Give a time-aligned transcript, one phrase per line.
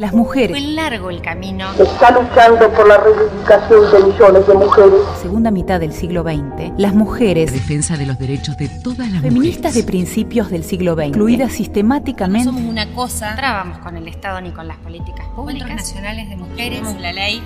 [0.00, 0.56] Las mujeres.
[0.58, 1.66] Fue largo el camino.
[1.78, 5.00] Está luchando por la reivindicación de millones de mujeres.
[5.20, 7.52] Segunda mitad del siglo XX, las mujeres.
[7.52, 9.84] defensa de los derechos de todas las Feministas de mujeres.
[9.84, 12.44] principios del siglo XX, incluidas No sistemáticamente.
[12.46, 13.32] somos una cosa.
[13.32, 15.68] No trabamos con el Estado ni con las políticas públicas.
[15.68, 16.80] Encuentros nacionales de mujeres.
[16.98, 17.42] La ley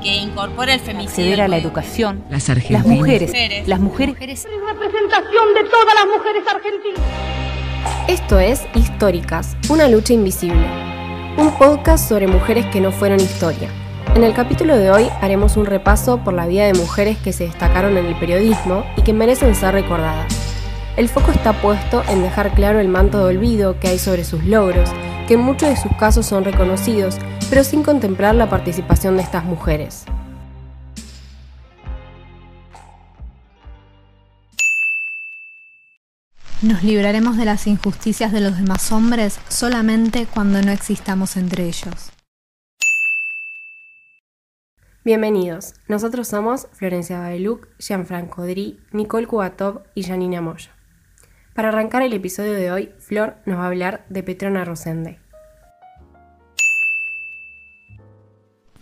[0.00, 1.08] que incorpora el femicidio.
[1.32, 2.22] acceder a la educación.
[2.30, 2.86] Las Las argentinas.
[2.86, 3.66] mujeres, Mujeres.
[3.66, 7.00] las mujeres, Representación de todas las mujeres argentinas.
[8.06, 10.87] Esto es Históricas, una lucha invisible.
[11.38, 13.68] Un podcast sobre mujeres que no fueron historia.
[14.16, 17.44] En el capítulo de hoy haremos un repaso por la vida de mujeres que se
[17.44, 20.26] destacaron en el periodismo y que merecen ser recordadas.
[20.96, 24.42] El foco está puesto en dejar claro el manto de olvido que hay sobre sus
[24.46, 24.90] logros,
[25.28, 29.44] que en muchos de sus casos son reconocidos, pero sin contemplar la participación de estas
[29.44, 30.06] mujeres.
[36.60, 42.10] Nos libraremos de las injusticias de los demás hombres solamente cuando no existamos entre ellos.
[45.04, 50.72] Bienvenidos, nosotros somos Florencia Babeluc, Gianfranco Dri, Nicole Cubatov y Janina Moya.
[51.54, 55.20] Para arrancar el episodio de hoy, Flor nos va a hablar de Petrona Rosende.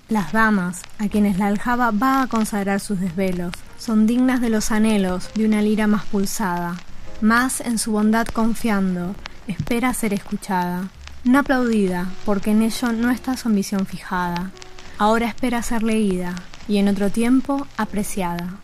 [0.08, 4.72] Las damas, a quienes la aljaba va a consagrar sus desvelos, son dignas de los
[4.72, 6.76] anhelos de una lira más pulsada,
[7.20, 9.14] más en su bondad confiando,
[9.46, 10.90] espera ser escuchada,
[11.24, 14.52] no aplaudida, porque en ello no está su ambición fijada,
[14.98, 16.34] ahora espera ser leída
[16.68, 18.60] y en otro tiempo apreciada.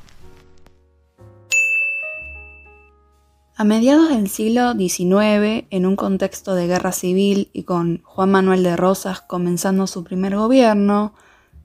[3.55, 8.63] A mediados del siglo XIX, en un contexto de guerra civil y con Juan Manuel
[8.63, 11.15] de Rosas comenzando su primer gobierno,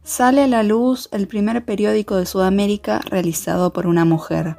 [0.04, 4.58] sale a la luz el primer periódico de Sudamérica realizado por una mujer,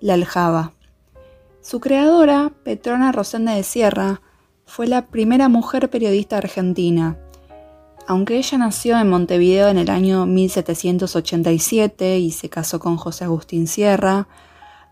[0.00, 0.77] La Aljaba.
[1.68, 4.22] Su creadora, Petrona Rosende de Sierra,
[4.64, 7.18] fue la primera mujer periodista argentina.
[8.06, 13.66] Aunque ella nació en Montevideo en el año 1787 y se casó con José Agustín
[13.66, 14.28] Sierra,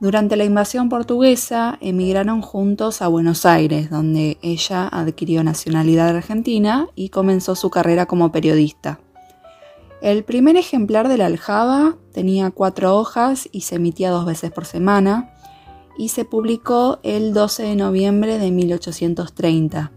[0.00, 7.08] durante la invasión portuguesa emigraron juntos a Buenos Aires, donde ella adquirió nacionalidad argentina y
[7.08, 9.00] comenzó su carrera como periodista.
[10.02, 14.66] El primer ejemplar de la Aljaba tenía cuatro hojas y se emitía dos veces por
[14.66, 15.32] semana
[15.98, 19.92] y se publicó el 12 de noviembre de 1830.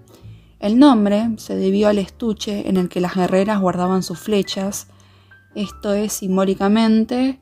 [0.60, 4.88] El nombre se debió al estuche en el que las guerreras guardaban sus flechas,
[5.56, 7.40] esto es simbólicamente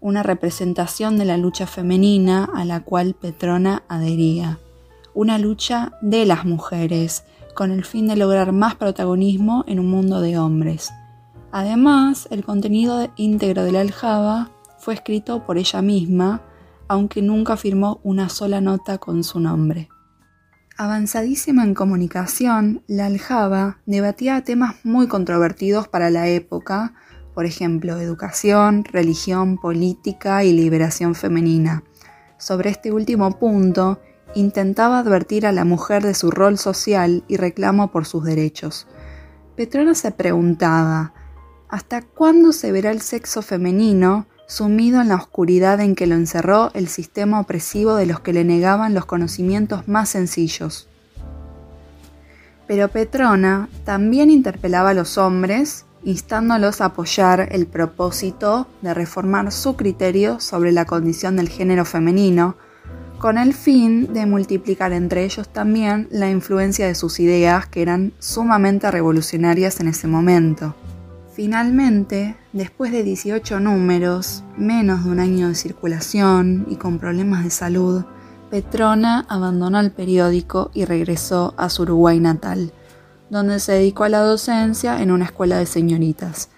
[0.00, 4.58] una representación de la lucha femenina a la cual Petrona adhería,
[5.14, 10.20] una lucha de las mujeres, con el fin de lograr más protagonismo en un mundo
[10.20, 10.92] de hombres.
[11.50, 16.42] Además, el contenido íntegro de la aljaba fue escrito por ella misma,
[16.88, 19.88] aunque nunca firmó una sola nota con su nombre.
[20.76, 26.94] Avanzadísima en comunicación, la aljaba debatía temas muy controvertidos para la época,
[27.34, 31.82] por ejemplo, educación, religión, política y liberación femenina.
[32.38, 34.00] Sobre este último punto,
[34.34, 38.86] intentaba advertir a la mujer de su rol social y reclamo por sus derechos.
[39.56, 41.12] Petrona se preguntaba,
[41.68, 46.72] ¿hasta cuándo se verá el sexo femenino sumido en la oscuridad en que lo encerró
[46.74, 50.88] el sistema opresivo de los que le negaban los conocimientos más sencillos?
[52.66, 59.76] Pero Petrona también interpelaba a los hombres instándolos a apoyar el propósito de reformar su
[59.76, 62.56] criterio sobre la condición del género femenino,
[63.18, 68.12] con el fin de multiplicar entre ellos también la influencia de sus ideas que eran
[68.20, 70.74] sumamente revolucionarias en ese momento.
[71.38, 77.50] Finalmente, después de 18 números, menos de un año de circulación y con problemas de
[77.50, 78.02] salud,
[78.50, 82.72] Petrona abandonó el periódico y regresó a su Uruguay natal
[83.30, 86.48] donde se dedicó a la docencia en una escuela de señoritas.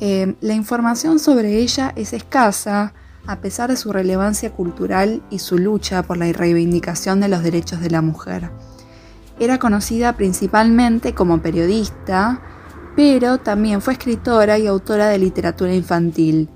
[0.00, 2.92] Eh, la información sobre ella es escasa,
[3.26, 7.80] a pesar de su relevancia cultural y su lucha por la reivindicación de los derechos
[7.80, 8.50] de la mujer.
[9.40, 12.42] Era conocida principalmente como periodista,
[12.96, 16.48] pero también fue escritora y autora de literatura infantil.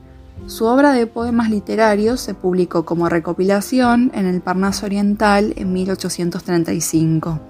[0.47, 7.41] Su obra de poemas literarios se publicó como recopilación en el Parnaso Oriental en 1835.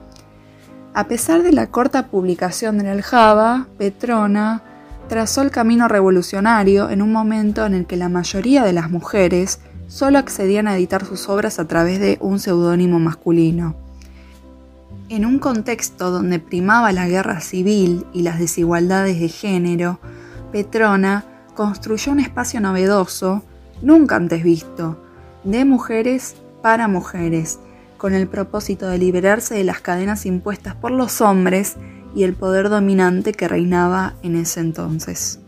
[0.94, 4.62] A pesar de la corta publicación de Aljaba, Petrona
[5.08, 9.60] trazó el camino revolucionario en un momento en el que la mayoría de las mujeres
[9.86, 13.87] solo accedían a editar sus obras a través de un seudónimo masculino.
[15.10, 20.00] En un contexto donde primaba la guerra civil y las desigualdades de género,
[20.52, 21.24] Petrona
[21.54, 23.42] construyó un espacio novedoso,
[23.80, 25.02] nunca antes visto,
[25.44, 27.58] de mujeres para mujeres,
[27.96, 31.76] con el propósito de liberarse de las cadenas impuestas por los hombres
[32.14, 35.40] y el poder dominante que reinaba en ese entonces.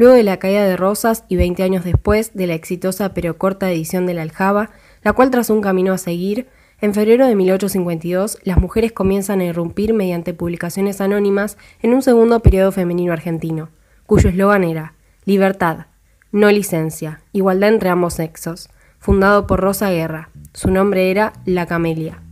[0.00, 3.70] Luego de la caída de Rosas y 20 años después de la exitosa pero corta
[3.70, 4.70] edición de la Aljaba,
[5.02, 6.48] la cual trazó un camino a seguir,
[6.80, 12.40] en febrero de 1852 las mujeres comienzan a irrumpir mediante publicaciones anónimas en un segundo
[12.40, 13.68] periodo femenino argentino,
[14.06, 14.94] cuyo eslogan era
[15.26, 15.88] Libertad,
[16.32, 18.70] no licencia, igualdad entre ambos sexos,
[19.00, 20.30] fundado por Rosa Guerra.
[20.54, 22.22] Su nombre era La Camelia.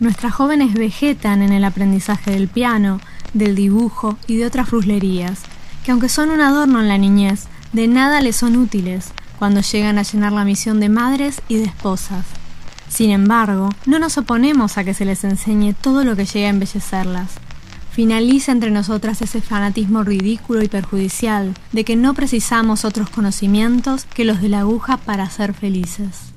[0.00, 2.98] Nuestras jóvenes vegetan en el aprendizaje del piano,
[3.34, 5.40] del dibujo y de otras fruslerías,
[5.84, 9.98] que aunque son un adorno en la niñez, de nada les son útiles cuando llegan
[9.98, 12.24] a llenar la misión de madres y de esposas.
[12.88, 16.50] Sin embargo, no nos oponemos a que se les enseñe todo lo que llegue a
[16.50, 17.32] embellecerlas.
[17.90, 24.24] Finaliza entre nosotras ese fanatismo ridículo y perjudicial de que no precisamos otros conocimientos que
[24.24, 26.33] los de la aguja para ser felices.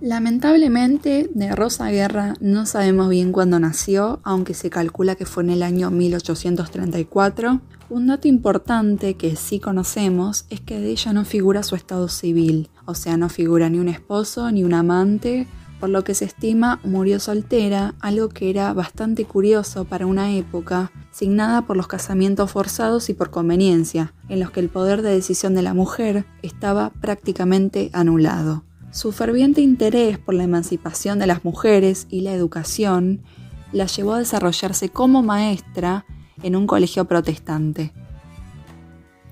[0.00, 5.50] Lamentablemente, de Rosa Guerra no sabemos bien cuándo nació, aunque se calcula que fue en
[5.50, 7.60] el año 1834.
[7.88, 12.68] Un dato importante que sí conocemos es que de ella no figura su estado civil,
[12.84, 15.46] o sea, no figura ni un esposo ni un amante,
[15.80, 20.90] por lo que se estima murió soltera, algo que era bastante curioso para una época
[21.10, 25.54] signada por los casamientos forzados y por conveniencia, en los que el poder de decisión
[25.54, 28.65] de la mujer estaba prácticamente anulado.
[28.96, 33.20] Su ferviente interés por la emancipación de las mujeres y la educación
[33.70, 36.06] la llevó a desarrollarse como maestra
[36.42, 37.92] en un colegio protestante.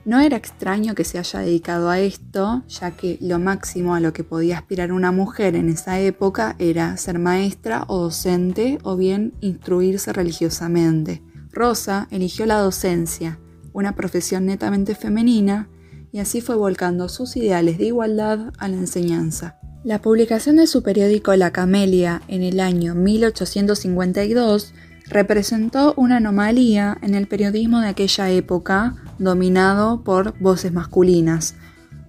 [0.05, 4.12] No era extraño que se haya dedicado a esto, ya que lo máximo a lo
[4.12, 9.32] que podía aspirar una mujer en esa época era ser maestra o docente o bien
[9.40, 11.22] instruirse religiosamente.
[11.52, 13.38] Rosa eligió la docencia,
[13.72, 15.70] una profesión netamente femenina,
[16.14, 19.58] y así fue volcando sus ideales de igualdad a la enseñanza.
[19.82, 24.72] La publicación de su periódico La Camelia en el año 1852
[25.08, 31.56] representó una anomalía en el periodismo de aquella época, dominado por voces masculinas.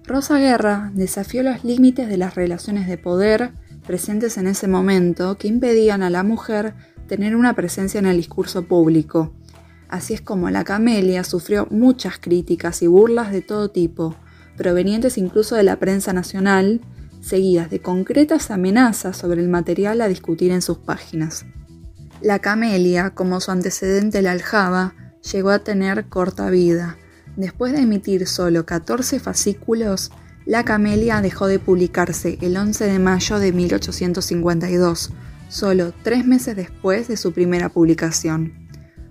[0.04, 3.54] Rosa Guerra desafió los límites de las relaciones de poder
[3.88, 6.74] presentes en ese momento que impedían a la mujer
[7.08, 9.34] tener una presencia en el discurso público.
[9.88, 14.16] Así es como la camelia sufrió muchas críticas y burlas de todo tipo,
[14.56, 16.80] provenientes incluso de la prensa nacional,
[17.20, 21.44] seguidas de concretas amenazas sobre el material a discutir en sus páginas.
[22.20, 24.94] La camelia, como su antecedente la aljaba,
[25.32, 26.96] llegó a tener corta vida.
[27.36, 30.10] Después de emitir solo 14 fascículos,
[30.46, 35.12] la camelia dejó de publicarse el 11 de mayo de 1852,
[35.48, 38.65] solo tres meses después de su primera publicación.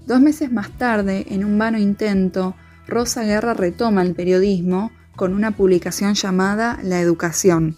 [0.08, 2.56] Dos meses más tarde, en un vano intento,
[2.88, 7.76] Rosa Guerra retoma el periodismo con una publicación llamada La Educación,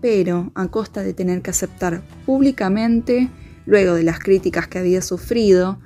[0.00, 3.28] pero a costa de tener que aceptar públicamente,
[3.66, 5.78] luego de las críticas que había sufrido,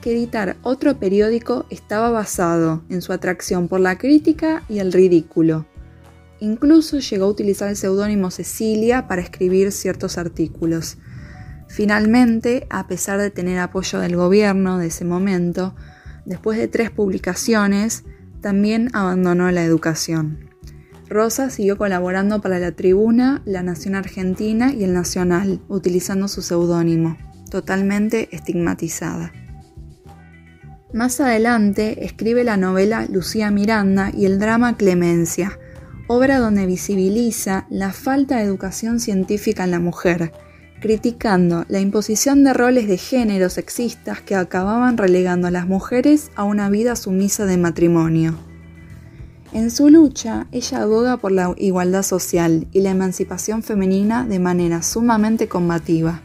[0.00, 5.66] que editar otro periódico estaba basado en su atracción por la crítica y el ridículo.
[6.40, 10.98] Incluso llegó a utilizar el seudónimo Cecilia para escribir ciertos artículos.
[11.68, 15.74] Finalmente, a pesar de tener apoyo del gobierno de ese momento,
[16.24, 18.04] después de tres publicaciones,
[18.40, 20.48] también abandonó la educación.
[21.08, 27.16] Rosa siguió colaborando para la Tribuna, La Nación Argentina y El Nacional, utilizando su seudónimo,
[27.50, 29.32] totalmente estigmatizada.
[30.92, 35.58] Más adelante escribe la novela Lucía Miranda y el drama Clemencia,
[36.08, 40.32] obra donde visibiliza la falta de educación científica en la mujer,
[40.80, 46.44] criticando la imposición de roles de género sexistas que acababan relegando a las mujeres a
[46.44, 48.34] una vida sumisa de matrimonio.
[49.52, 54.82] En su lucha, ella aboga por la igualdad social y la emancipación femenina de manera
[54.82, 56.20] sumamente combativa.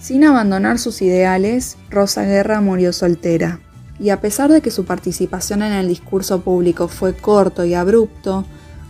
[0.00, 3.60] Sin abandonar sus ideales, Rosa Guerra murió soltera,
[3.98, 8.44] y a pesar de que su participación en el discurso público fue corto y abrupto,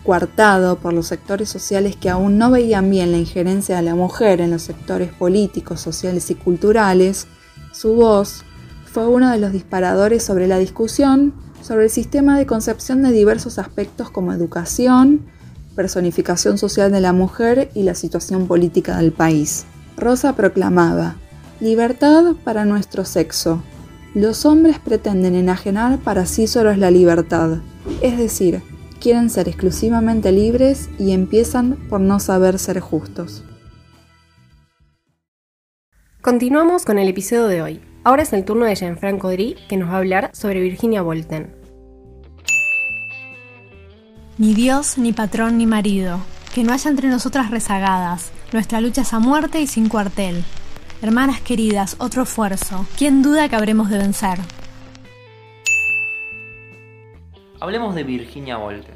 [0.09, 4.41] coartado por los sectores sociales que aún no veían bien la injerencia de la mujer
[4.41, 7.27] en los sectores políticos, sociales y culturales,
[7.71, 8.43] su voz
[8.91, 13.59] fue uno de los disparadores sobre la discusión sobre el sistema de concepción de diversos
[13.59, 15.27] aspectos como educación,
[15.75, 19.65] personificación social de la mujer y la situación política del país.
[19.95, 21.17] Rosa proclamaba,
[21.59, 23.61] libertad para nuestro sexo.
[24.15, 27.59] Los hombres pretenden enajenar para sí solos la libertad,
[28.01, 28.63] es decir,
[28.99, 33.43] quieren ser exclusivamente libres y empiezan por no saber ser justos.
[36.21, 37.81] Continuamos con el episodio de hoy.
[38.03, 41.55] Ahora es el turno de Gianfranco Dri, que nos va a hablar sobre Virginia Bolten.
[44.37, 46.19] Ni Dios, ni patrón, ni marido,
[46.53, 48.31] que no haya entre nosotras rezagadas.
[48.53, 50.43] Nuestra lucha es a muerte y sin cuartel.
[51.01, 52.85] Hermanas queridas, otro esfuerzo.
[52.97, 54.39] ¿Quién duda que habremos de vencer?
[57.61, 58.95] Hablemos de Virginia Volten.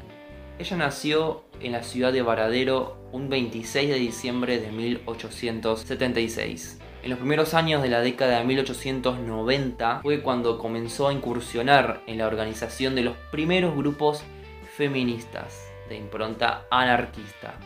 [0.58, 6.78] Ella nació en la ciudad de Varadero un 26 de diciembre de 1876.
[7.02, 12.16] En los primeros años de la década de 1890 fue cuando comenzó a incursionar en
[12.16, 14.22] la organización de los primeros grupos
[14.78, 17.56] feministas de impronta anarquista.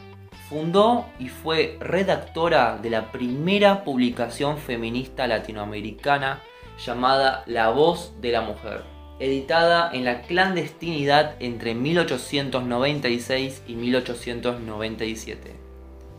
[0.48, 6.40] Fundó y fue redactora de la primera publicación feminista latinoamericana
[6.84, 15.54] llamada La Voz de la Mujer, editada en la clandestinidad entre 1896 y 1897.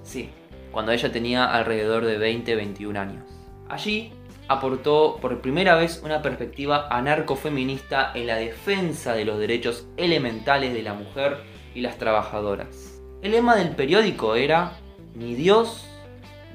[0.04, 0.30] Sí,
[0.72, 3.26] cuando ella tenía alrededor de 20-21 años.
[3.68, 4.12] Allí
[4.48, 10.82] aportó por primera vez una perspectiva anarcofeminista en la defensa de los derechos elementales de
[10.82, 11.38] la mujer
[11.76, 13.02] y las trabajadoras.
[13.22, 14.74] El lema del periódico era
[15.14, 15.86] ni Dios,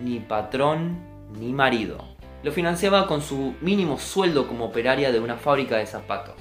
[0.00, 0.98] ni patrón,
[1.38, 2.13] ni marido.
[2.44, 6.34] Lo financiaba con su mínimo sueldo como operaria de una fábrica de zapatos.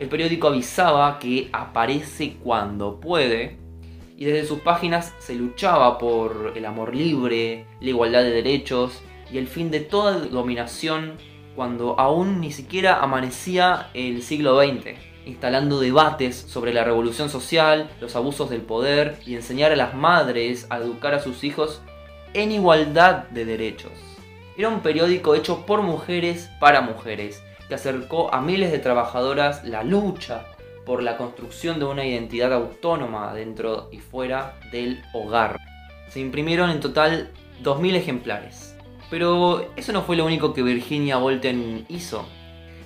[0.00, 3.58] El periódico avisaba que aparece cuando puede
[4.16, 9.00] y desde sus páginas se luchaba por el amor libre, la igualdad de derechos
[9.32, 11.12] y el fin de toda dominación
[11.54, 18.16] cuando aún ni siquiera amanecía el siglo XX, instalando debates sobre la revolución social, los
[18.16, 21.82] abusos del poder y enseñar a las madres a educar a sus hijos
[22.34, 24.07] en igualdad de derechos.
[24.58, 29.84] Era un periódico hecho por mujeres para mujeres, que acercó a miles de trabajadoras la
[29.84, 30.46] lucha
[30.84, 35.60] por la construcción de una identidad autónoma dentro y fuera del hogar.
[36.08, 37.30] Se imprimieron en total
[37.62, 38.76] 2.000 ejemplares.
[39.10, 42.26] Pero eso no fue lo único que Virginia Volten hizo,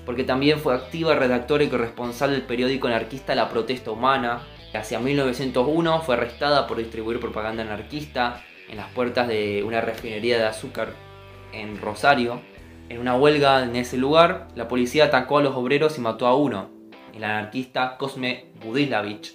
[0.04, 4.42] porque también fue activa redactora y corresponsal del periódico anarquista La Protesta Humana.
[4.74, 10.44] Hacia 1901 fue arrestada por distribuir propaganda anarquista en las puertas de una refinería de
[10.44, 11.11] azúcar
[11.52, 12.40] en Rosario.
[12.88, 16.36] En una huelga en ese lugar, la policía atacó a los obreros y mató a
[16.36, 16.70] uno,
[17.14, 19.34] el anarquista Cosme Budilavich,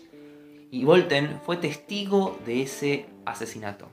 [0.71, 3.89] y Volten fue testigo de ese asesinato.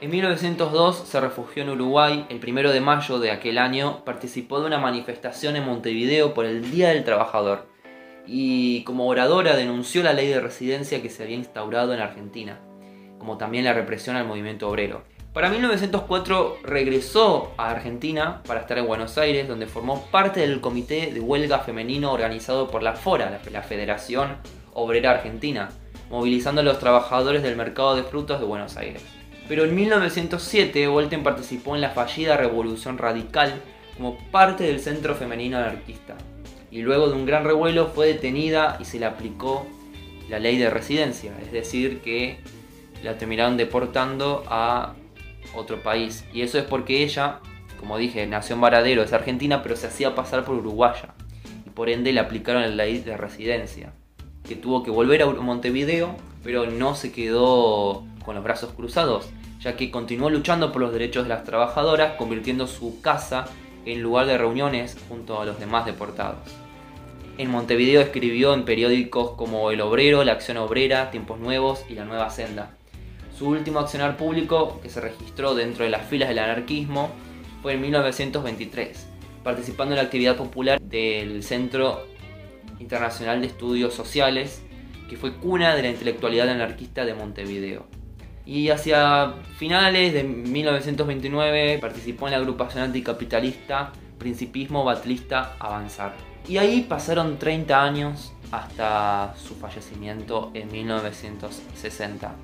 [0.00, 2.26] En 1902 se refugió en Uruguay.
[2.28, 6.70] El primero de mayo de aquel año participó de una manifestación en Montevideo por el
[6.70, 7.70] Día del Trabajador
[8.26, 12.60] y como oradora denunció la ley de residencia que se había instaurado en Argentina,
[13.18, 15.02] como también la represión al movimiento obrero.
[15.32, 21.10] Para 1904 regresó a Argentina para estar en Buenos Aires, donde formó parte del comité
[21.10, 24.36] de huelga femenino organizado por la FORA, la Federación
[24.74, 25.70] Obrera Argentina,
[26.10, 29.02] movilizando a los trabajadores del mercado de frutos de Buenos Aires.
[29.48, 33.54] Pero en 1907 Volten participó en la fallida Revolución Radical
[33.96, 36.14] como parte del Centro Femenino Anarquista.
[36.70, 39.66] Y luego de un gran revuelo fue detenida y se le aplicó
[40.28, 42.38] la ley de residencia, es decir, que
[43.02, 44.94] la terminaron deportando a
[45.54, 46.24] otro país.
[46.32, 47.40] Y eso es porque ella,
[47.78, 51.14] como dije, nació en Varadero, es argentina, pero se hacía pasar por uruguaya.
[51.66, 53.92] Y por ende le aplicaron la ley de residencia.
[54.44, 59.30] Que tuvo que volver a Montevideo, pero no se quedó con los brazos cruzados,
[59.60, 63.46] ya que continuó luchando por los derechos de las trabajadoras, convirtiendo su casa
[63.84, 66.38] en lugar de reuniones junto a los demás deportados.
[67.38, 72.04] En Montevideo escribió en periódicos como El Obrero, La Acción Obrera, Tiempos Nuevos y La
[72.04, 72.76] Nueva Senda.
[73.42, 77.10] Su último accionar público, que se registró dentro de las filas del anarquismo,
[77.60, 79.04] fue en 1923,
[79.42, 82.06] participando en la actividad popular del Centro
[82.78, 84.62] Internacional de Estudios Sociales,
[85.10, 87.84] que fue cuna de la intelectualidad anarquista de Montevideo.
[88.46, 96.14] Y hacia finales de 1929 participó en la agrupación anticapitalista Principismo Batlista Avanzar.
[96.46, 102.36] Y ahí pasaron 30 años hasta su fallecimiento en 1960.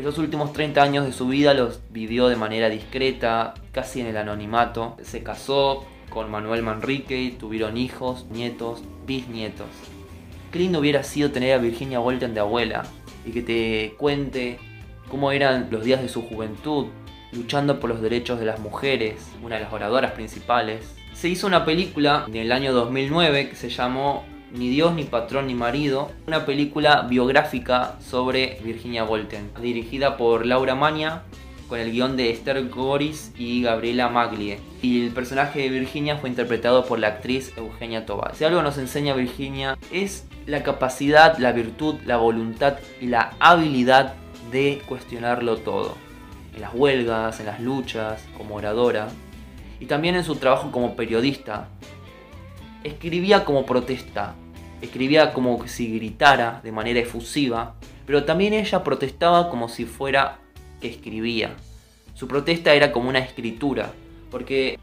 [0.00, 4.16] Esos últimos 30 años de su vida los vivió de manera discreta, casi en el
[4.16, 4.96] anonimato.
[5.02, 9.66] Se casó con Manuel Manrique, tuvieron hijos, nietos, bisnietos.
[10.50, 12.84] Qué lindo hubiera sido tener a Virginia Walton de abuela
[13.26, 14.58] y que te cuente
[15.10, 16.86] cómo eran los días de su juventud,
[17.32, 20.94] luchando por los derechos de las mujeres, una de las oradoras principales.
[21.12, 25.46] Se hizo una película en el año 2009 que se llamó ni Dios, ni Patrón,
[25.46, 31.22] ni Marido, una película biográfica sobre Virginia Volten, dirigida por Laura Maña,
[31.68, 34.58] con el guion de Esther Goris y Gabriela Maglie.
[34.82, 38.34] Y el personaje de Virginia fue interpretado por la actriz Eugenia Tobar.
[38.34, 44.14] Si algo nos enseña Virginia es la capacidad, la virtud, la voluntad y la habilidad
[44.50, 45.96] de cuestionarlo todo.
[46.54, 49.08] En las huelgas, en las luchas, como oradora.
[49.78, 51.68] Y también en su trabajo como periodista,
[52.82, 54.34] escribía como protesta,
[54.80, 57.74] escribía como si gritara de manera efusiva,
[58.06, 60.38] pero también ella protestaba como si fuera
[60.80, 61.54] que escribía.
[62.14, 63.92] Su protesta era como una escritura,
[64.30, 64.78] porque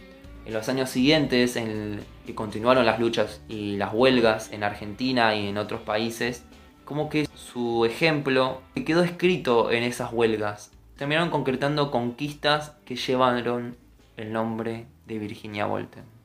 [0.45, 5.47] en los años siguientes, en que continuaron las luchas y las huelgas en Argentina y
[5.47, 6.45] en otros países,
[6.85, 10.71] como que su ejemplo quedó escrito en esas huelgas.
[10.95, 13.75] Terminaron concretando conquistas que llevaron
[14.15, 16.16] el nombre de Virginia Volten.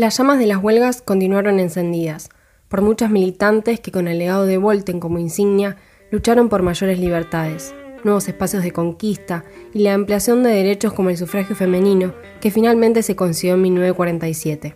[0.00, 2.30] Las llamas de las huelgas continuaron encendidas.
[2.68, 5.76] Por muchas militantes que con el legado de Volten como insignia
[6.10, 11.18] lucharon por mayores libertades, nuevos espacios de conquista y la ampliación de derechos como el
[11.18, 14.74] sufragio femenino que finalmente se consiguió en 1947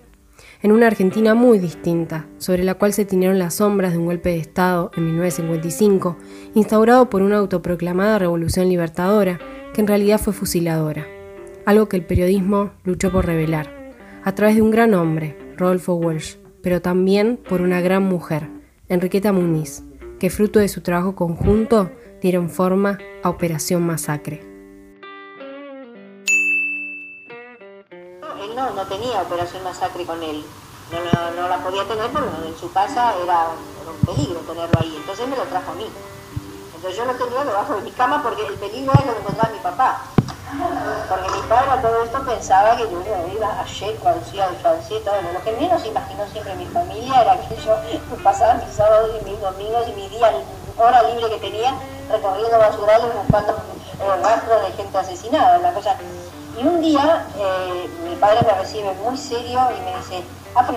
[0.63, 4.29] en una Argentina muy distinta, sobre la cual se tinieron las sombras de un golpe
[4.29, 6.19] de Estado en 1955,
[6.55, 9.39] instaurado por una autoproclamada revolución libertadora,
[9.73, 11.07] que en realidad fue fusiladora,
[11.65, 13.84] algo que el periodismo luchó por revelar,
[14.25, 18.49] a través de un gran hombre, Rodolfo Walsh, pero también por una gran mujer,
[18.89, 19.83] Enriqueta Muniz,
[20.19, 21.91] que fruto de su trabajo conjunto
[22.23, 24.55] dieron forma a Operación Masacre.
[28.75, 30.45] no tenía operación masacre con él.
[31.37, 34.97] No, la podía tener porque en su casa era, un peligro tenerlo ahí.
[34.97, 35.87] Entonces me lo trajo a mí.
[36.75, 39.53] Entonces yo lo tenía debajo de mi cama porque el peligro es lo que encontraba
[39.53, 40.03] mi papá.
[41.09, 43.03] Porque mi padre a todo esto pensaba que yo
[43.35, 45.33] iba a Checo, al al Francia, todo.
[45.33, 47.77] Lo que menos imaginó siempre mi familia era que yo
[48.23, 50.33] pasaba mis sábados y mis domingos y mi día,
[50.79, 51.75] hora libre que tenía,
[52.11, 53.57] recorriendo basurales buscando
[54.01, 55.59] el rastro de gente asesinada.
[55.59, 55.97] La cosa
[56.57, 60.23] y un día eh, mi padre me recibe muy serio y me dice,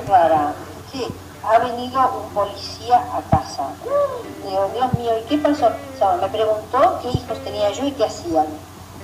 [0.08, 0.54] Rara,
[0.92, 1.08] sí,
[1.44, 3.70] ha venido un policía a casa.
[4.44, 5.70] digo, Dios mío, ¿y qué pasó?
[6.20, 8.48] me preguntó qué hijos tenía yo y qué hacían.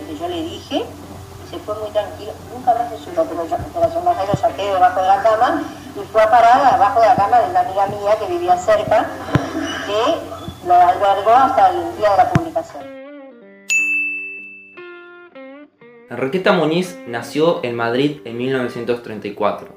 [0.10, 3.58] Y yo le dije, y se fue muy tranquilo, nunca más se supo, pero yo,
[3.74, 5.64] pero lo saqué debajo de la cama
[5.96, 9.08] y fue a parar abajo de la cama de una amiga mía que vivía cerca,
[9.86, 12.84] que lo albergó hasta el día de la publicación.
[16.10, 19.68] Enriqueta Muñiz nació en Madrid en 1934.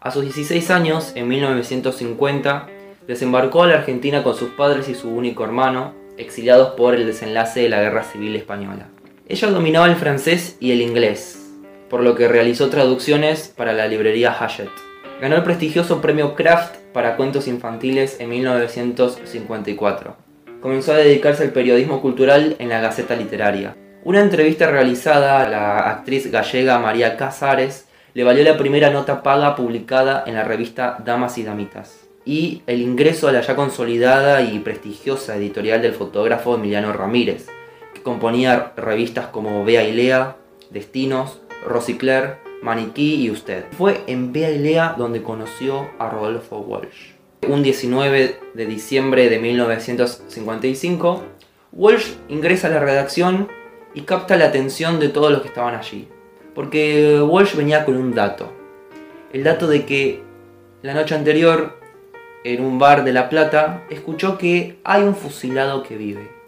[0.00, 2.68] A sus 16 años, en 1950,
[3.06, 7.60] desembarcó a la Argentina con sus padres y su único hermano, exiliados por el desenlace
[7.60, 8.88] de la Guerra Civil Española.
[9.26, 11.50] Ella dominaba el francés y el inglés,
[11.88, 14.70] por lo que realizó traducciones para la librería Hachette.
[15.20, 20.16] Ganó el prestigioso premio Kraft para cuentos infantiles en 1954.
[20.60, 25.90] Comenzó a dedicarse al periodismo cultural en la Gaceta Literaria, una entrevista realizada a la
[25.90, 31.38] actriz gallega María Casares le valió la primera nota paga publicada en la revista Damas
[31.38, 36.92] y Damitas y el ingreso a la ya consolidada y prestigiosa editorial del fotógrafo Emiliano
[36.92, 37.46] Ramírez,
[38.04, 40.36] componía revistas como Bea y Lea,
[40.70, 43.64] Destinos, Rosicler, Maniquí y Usted.
[43.76, 47.14] Fue en Bea y Lea donde conoció a Rodolfo Walsh.
[47.48, 51.22] Un 19 de diciembre de 1955,
[51.72, 53.48] Walsh ingresa a la redacción
[53.94, 56.08] y capta la atención de todos los que estaban allí.
[56.54, 58.52] Porque Walsh venía con un dato.
[59.32, 60.22] El dato de que
[60.82, 61.78] la noche anterior,
[62.44, 66.43] en un bar de La Plata, escuchó que hay un fusilado que vive.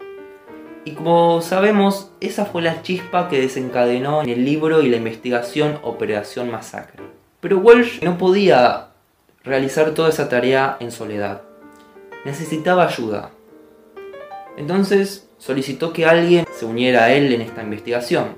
[0.87, 5.79] Y como sabemos, esa fue la chispa que desencadenó en el libro y la investigación
[5.83, 7.03] Operación Masacre.
[7.41, 8.87] Pero Walsh no podía
[9.43, 11.41] realizar toda esa tarea en soledad.
[12.23, 13.31] Necesitaba ayuda.
[14.55, 18.37] Entonces solicitó que alguien se uniera a él en esta investigación,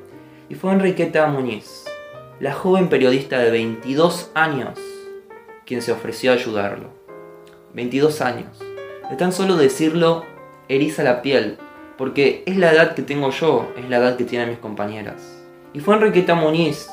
[0.49, 1.85] y fue Enriqueta Muñiz,
[2.39, 4.79] la joven periodista de 22 años,
[5.67, 6.89] quien se ofreció a ayudarlo.
[7.75, 8.57] 22 años.
[9.07, 10.25] De tan solo decirlo,
[10.67, 11.59] eriza la piel,
[11.99, 15.21] porque es la edad que tengo yo, es la edad que tienen mis compañeras.
[15.73, 16.89] Y fue Enriqueta Muñiz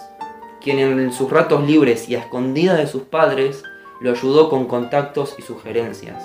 [0.61, 3.63] quien en sus ratos libres y a escondidas de sus padres
[4.03, 6.23] lo ayudó con contactos y sugerencias.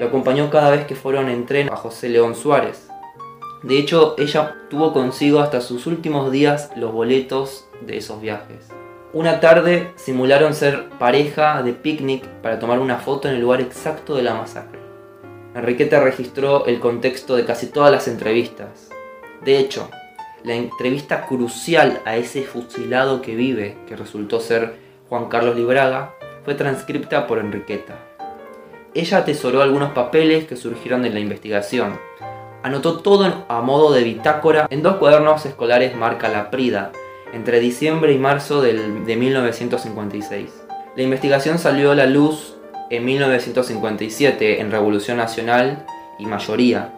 [0.00, 2.88] Lo acompañó cada vez que fueron en tren a José León Suárez,
[3.64, 8.68] de hecho, ella tuvo consigo hasta sus últimos días los boletos de esos viajes.
[9.14, 14.16] Una tarde simularon ser pareja de picnic para tomar una foto en el lugar exacto
[14.16, 14.83] de la masacre.
[15.54, 18.90] Enriqueta registró el contexto de casi todas las entrevistas.
[19.44, 19.88] De hecho,
[20.42, 24.74] la entrevista crucial a ese fusilado que vive, que resultó ser
[25.08, 26.14] Juan Carlos Libraga,
[26.44, 27.94] fue transcripta por Enriqueta.
[28.94, 31.98] Ella atesoró algunos papeles que surgieron de la investigación,
[32.64, 36.92] Anotó todo a modo de bitácora en dos cuadernos escolares marca La Prida,
[37.34, 40.64] entre diciembre y marzo de 1956.
[40.96, 42.56] La investigación salió a la luz
[42.90, 45.86] en 1957 en Revolución Nacional
[46.18, 46.92] y Mayoría,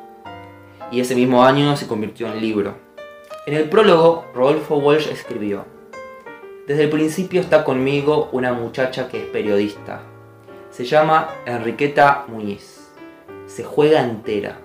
[0.90, 2.77] y ese mismo año se convirtió en libro.
[3.46, 5.64] En el prólogo, Rodolfo Walsh escribió,
[6.66, 10.03] Desde el principio está conmigo una muchacha que es periodista.
[10.70, 12.90] Se llama Enriqueta Muñiz.
[13.46, 14.59] Se juega entera.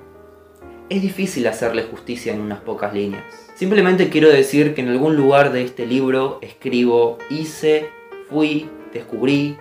[0.89, 3.23] Es difícil hacerle justicia en unas pocas líneas.
[3.55, 7.89] Simplemente quiero decir que en algún lugar de este libro escribo hice,
[8.29, 9.57] fui, descubrí.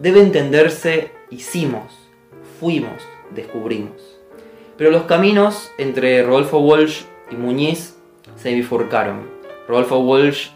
[0.00, 1.92] Debe entenderse hicimos,
[2.58, 4.18] fuimos, descubrimos.
[4.78, 7.98] Pero los caminos entre Rodolfo Walsh y Muñiz
[8.36, 9.28] se bifurcaron.
[9.68, 10.52] Rodolfo Walsh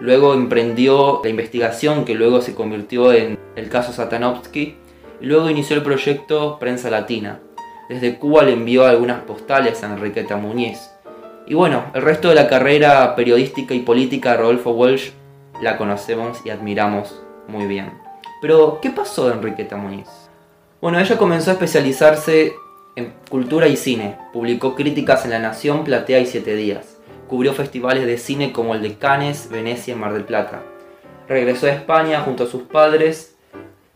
[0.00, 4.74] luego emprendió la investigación que luego se convirtió en el caso Satanovsky
[5.20, 7.38] y luego inició el proyecto Prensa Latina.
[7.88, 10.80] Desde Cuba le envió algunas postales a Enriqueta Muñiz.
[11.46, 15.10] Y bueno, el resto de la carrera periodística y política de Rodolfo Walsh
[15.62, 18.03] la conocemos y admiramos muy bien.
[18.44, 20.06] Pero, ¿qué pasó de Enriqueta Muñiz?
[20.82, 22.52] Bueno, ella comenzó a especializarse
[22.94, 24.18] en cultura y cine.
[24.34, 26.98] Publicó críticas en La Nación, Platea y Siete Días.
[27.26, 30.62] Cubrió festivales de cine como el de Cannes, Venecia y Mar del Plata.
[31.26, 33.34] Regresó a España junto a sus padres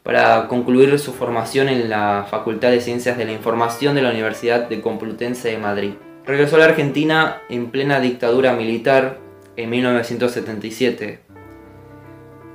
[0.03, 4.67] para concluir su formación en la Facultad de Ciencias de la Información de la Universidad
[4.67, 5.93] de Complutense de Madrid.
[6.25, 9.19] Regresó a la Argentina en plena dictadura militar
[9.57, 11.21] en 1977,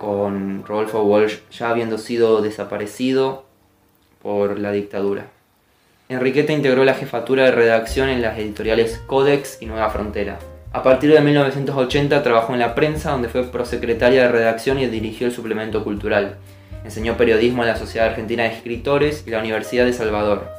[0.03, 3.45] con Rodolfo Walsh ya habiendo sido desaparecido
[4.21, 5.27] por la dictadura.
[6.09, 10.39] Enriqueta integró la jefatura de redacción en las editoriales Codex y Nueva Frontera.
[10.73, 15.25] A partir de 1980 trabajó en la prensa, donde fue prosecretaria de redacción y dirigió
[15.25, 16.35] el suplemento cultural.
[16.83, 20.49] Enseñó periodismo en la Sociedad Argentina de Escritores y la Universidad de Salvador.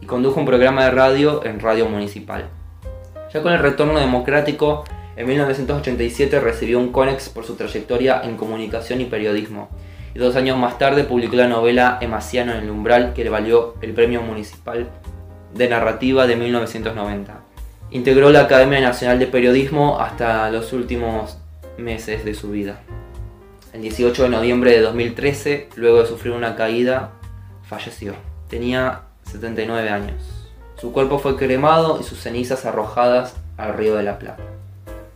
[0.00, 2.48] Y condujo un programa de radio en Radio Municipal.
[3.32, 4.84] Ya con el retorno democrático,
[5.16, 9.68] en 1987 recibió un CONEX por su trayectoria en comunicación y periodismo
[10.14, 13.74] y dos años más tarde publicó la novela Emaciano en el umbral que le valió
[13.80, 14.88] el Premio Municipal
[15.52, 17.40] de Narrativa de 1990.
[17.90, 21.38] Integró la Academia Nacional de Periodismo hasta los últimos
[21.78, 22.80] meses de su vida.
[23.72, 27.10] El 18 de noviembre de 2013, luego de sufrir una caída,
[27.64, 28.14] falleció.
[28.48, 30.50] Tenía 79 años.
[30.76, 34.53] Su cuerpo fue cremado y sus cenizas arrojadas al río de la Plata.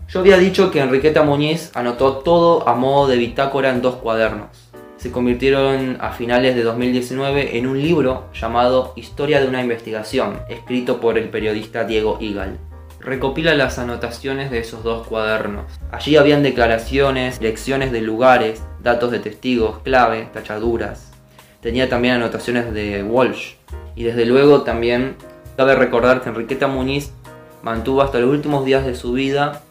[0.09, 4.69] Yo había dicho que Enriqueta Muñiz anotó todo a modo de bitácora en dos cuadernos
[4.99, 11.01] se convirtieron a finales de 2019 en un libro llamado Historia de una investigación, escrito
[11.01, 12.59] por el periodista Diego Igal.
[12.99, 15.67] Recopila las anotaciones de esos dos cuadernos.
[15.93, 21.13] Allí habían declaraciones, lecciones de lugares, datos de testigos, clave, tachaduras.
[21.61, 23.55] Tenía también anotaciones de Walsh.
[23.95, 25.15] Y desde luego también
[25.57, 27.13] cabe recordar que Enriqueta Muniz
[27.63, 29.63] mantuvo hasta los últimos días de su vida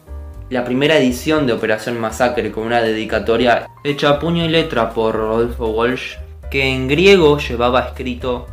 [0.50, 5.14] la primera edición de Operación Masacre con una dedicatoria hecha a puño y letra por
[5.14, 6.14] Rodolfo Walsh,
[6.50, 8.46] que en griego llevaba escrito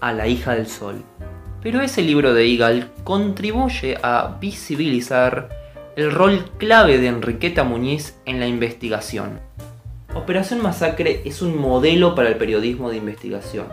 [0.00, 1.02] a la hija del sol.
[1.62, 5.50] Pero ese libro de Eagle contribuye a visibilizar
[5.96, 9.38] el rol clave de Enriqueta Muñiz en la investigación.
[10.14, 13.66] Operación Masacre es un modelo para el periodismo de investigación.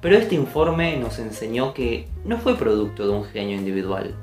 [0.00, 4.14] Pero este informe nos enseñó que no fue producto de un genio individual,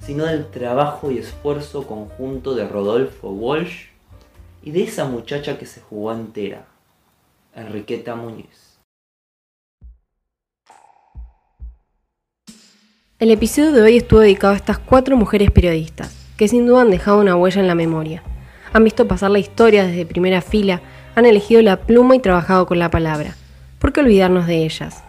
[0.00, 3.86] sino del trabajo y esfuerzo conjunto de Rodolfo Walsh
[4.62, 6.66] y de esa muchacha que se jugó entera,
[7.54, 8.78] Enriqueta Muñiz.
[13.18, 16.90] El episodio de hoy estuvo dedicado a estas cuatro mujeres periodistas, que sin duda han
[16.90, 18.22] dejado una huella en la memoria.
[18.74, 20.82] Han visto pasar la historia desde primera fila,
[21.14, 23.34] han elegido la pluma y trabajado con la palabra.
[23.78, 25.02] ¿Por qué olvidarnos de ellas?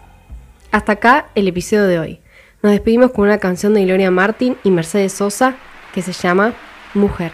[0.70, 2.20] Hasta acá el episodio de hoy.
[2.60, 5.54] Nos despedimos con una canción de Gloria Martin y Mercedes Sosa
[5.94, 6.54] que se llama
[6.92, 7.30] Mujer.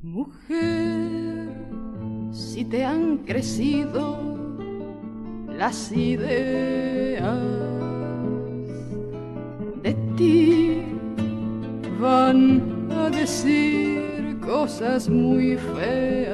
[0.00, 1.50] Mujer,
[2.32, 4.18] si te han crecido
[5.48, 7.38] las ideas
[9.82, 10.82] de ti
[12.00, 14.13] van a decir
[14.64, 16.32] cosas muy feas.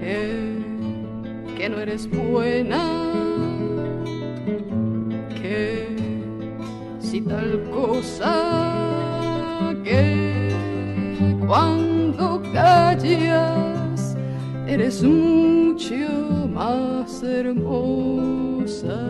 [0.00, 0.56] Eh,
[1.56, 2.84] que no eres buena,
[5.42, 5.88] que
[7.00, 8.32] si tal cosa,
[9.82, 10.54] que
[11.48, 14.16] cuando callas
[14.68, 19.00] eres mucho más hermosa.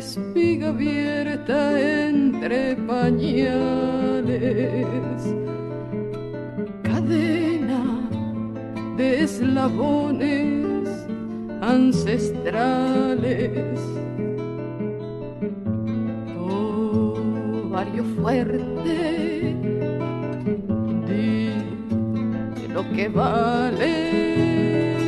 [0.00, 1.60] Espiga abierta
[2.08, 4.32] entre pañales,
[6.82, 7.82] cadena
[8.96, 10.88] de eslabones
[11.60, 12.78] ancestrales.
[16.38, 19.54] Ovario fuerte,
[21.06, 21.50] di
[22.72, 23.90] lo que vales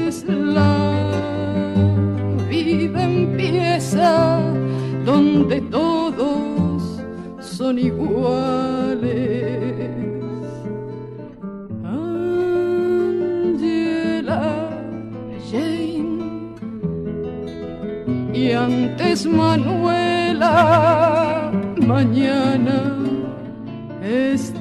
[0.09, 0.74] es la
[2.50, 4.52] vida empieza
[5.05, 7.01] donde todos
[7.41, 9.11] son iguales.
[13.05, 14.43] Angela,
[15.51, 16.55] Jane
[18.33, 20.53] y antes Manuela,
[21.87, 22.97] mañana
[24.03, 24.52] es